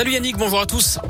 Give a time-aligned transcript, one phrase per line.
[0.00, 1.00] Salut Yannick, bonjour à tous.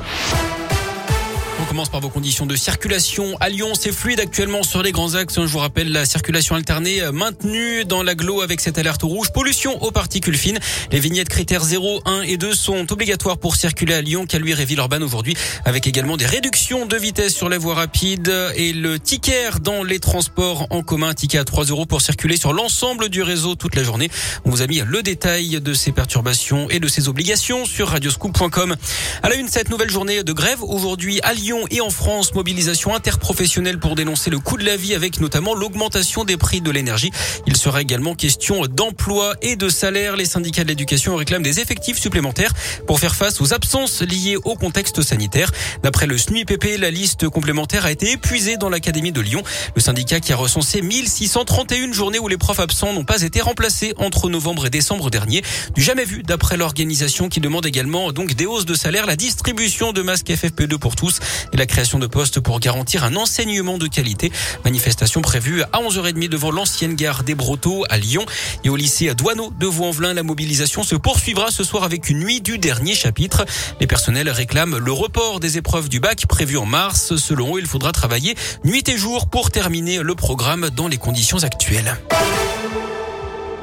[1.61, 3.35] On commence par vos conditions de circulation.
[3.41, 5.35] À Lyon, c'est fluide actuellement sur les grands axes.
[5.35, 9.31] Je vous rappelle la circulation alternée euh, maintenue dans l'agglo avec cette alerte rouge.
[9.33, 10.59] Pollution aux particules fines.
[10.93, 14.53] Les vignettes critères 0, 1 et 2 sont obligatoires pour circuler à Lyon, qu'à lui
[14.53, 15.35] Villeurbanne aujourd'hui,
[15.65, 19.99] avec également des réductions de vitesse sur les voies rapides et le ticket dans les
[19.99, 21.13] transports en commun.
[21.13, 24.09] Ticket à 3 euros pour circuler sur l'ensemble du réseau toute la journée.
[24.45, 28.77] On vous a mis le détail de ces perturbations et de ces obligations sur radioscoop.com.
[29.23, 32.93] À la une, cette nouvelle journée de grève aujourd'hui à Lyon et en France, mobilisation
[32.93, 37.11] interprofessionnelle pour dénoncer le coût de la vie avec notamment l'augmentation des prix de l'énergie.
[37.47, 40.15] Il sera également question d'emploi et de salaire.
[40.15, 42.53] Les syndicats de l'éducation réclament des effectifs supplémentaires
[42.85, 45.51] pour faire face aux absences liées au contexte sanitaire.
[45.81, 49.41] D'après le SNUIPP, la liste complémentaire a été épuisée dans l'Académie de Lyon.
[49.75, 53.93] Le syndicat qui a recensé 1631 journées où les profs absents n'ont pas été remplacés
[53.97, 55.41] entre novembre et décembre dernier.
[55.73, 59.93] Du jamais vu d'après l'organisation qui demande également donc des hausses de salaire, la distribution
[59.93, 61.19] de masques FFP2 pour tous
[61.53, 64.31] et la création de postes pour garantir un enseignement de qualité.
[64.65, 68.25] Manifestation prévue à 11h30 devant l'ancienne gare des Brotteaux à Lyon
[68.63, 70.13] et au lycée à Douaneau de Vaux-en-Velin.
[70.13, 73.45] La mobilisation se poursuivra ce soir avec une nuit du dernier chapitre.
[73.79, 77.15] Les personnels réclament le report des épreuves du bac prévu en mars.
[77.15, 81.43] Selon eux, il faudra travailler nuit et jour pour terminer le programme dans les conditions
[81.43, 81.97] actuelles.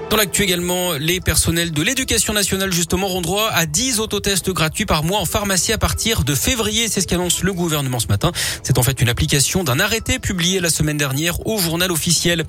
[0.09, 4.87] Dans l'actu également, les personnels de l'éducation nationale justement auront droit à 10 autotests gratuits
[4.87, 6.87] par mois en pharmacie à partir de février.
[6.89, 8.31] C'est ce qu'annonce le gouvernement ce matin.
[8.63, 12.45] C'est en fait une application d'un arrêté publié la semaine dernière au journal officiel.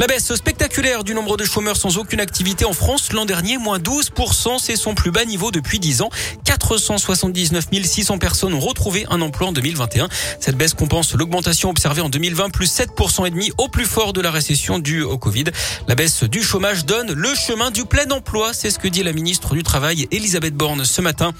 [0.00, 3.78] La baisse spectaculaire du nombre de chômeurs sans aucune activité en France l'an dernier, moins
[3.78, 6.10] 12%, c'est son plus bas niveau depuis 10 ans.
[6.44, 10.08] 479 600 personnes ont retrouvé un emploi en 2021.
[10.40, 14.20] Cette baisse compense l'augmentation observée en 2020, plus 7% et demi au plus fort de
[14.20, 15.44] la récession due au Covid.
[15.86, 18.52] La baisse du chômage donne le chemin du plein emploi.
[18.52, 21.32] C'est ce que dit la ministre du Travail, Elisabeth Borne, ce matin.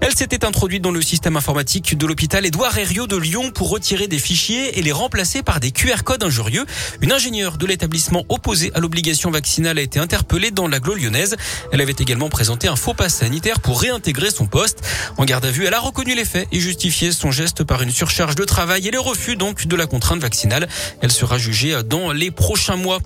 [0.00, 4.08] Elle s'était introduite dans le système informatique de l'hôpital Édouard Herriot de Lyon pour retirer
[4.08, 6.64] des fichiers et les remplacer par des QR codes injurieux.
[7.00, 11.36] Une ingénieure de l'établissement opposé à l'obligation vaccinale a été interpellée dans l'agglo lyonnaise.
[11.72, 14.82] Elle avait également présenté un faux pass sanitaire pour réintégrer son poste.
[15.18, 17.90] En garde à vue, elle a reconnu les faits et justifié son geste par une
[17.90, 20.68] surcharge de travail et le refus donc de la contrainte vaccinale.
[21.02, 22.98] Elle sera jugée dans les prochains mois.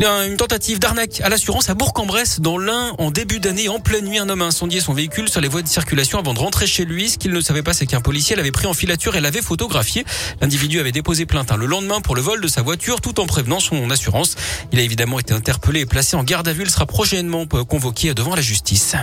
[0.00, 4.18] Une tentative d'arnaque à l'assurance à Bourg-en-Bresse dans l'Ain en début d'année en pleine nuit.
[4.18, 6.84] Un homme a incendié son véhicule sur les voies de circulation avant de rentrer chez
[6.84, 7.08] lui.
[7.10, 10.04] Ce qu'il ne savait pas, c'est qu'un policier l'avait pris en filature et l'avait photographié.
[10.40, 13.60] L'individu avait déposé plainte le lendemain pour le vol de sa voiture tout en prévenant
[13.60, 14.34] son assurance.
[14.72, 16.64] Il a évidemment été interpellé et placé en garde à vue.
[16.64, 18.96] Il sera prochainement convoqué devant la justice.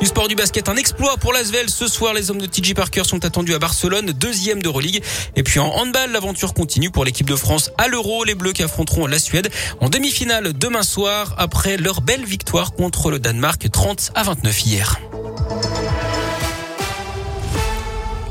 [0.00, 1.68] Du sport du basket, un exploit pour l'Asvel.
[1.68, 5.02] Ce soir, les hommes de TJ Parker sont attendus à Barcelone, deuxième d'Euroleague.
[5.34, 8.22] Et puis en handball, l'aventure continue pour l'équipe de France à l'Euro.
[8.22, 9.50] Les Bleus qui affronteront la Suède
[9.80, 15.00] en demi-finale demain soir après leur belle victoire contre le Danemark 30 à 29 hier.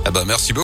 [0.05, 0.55] Ah bah merci beaucoup.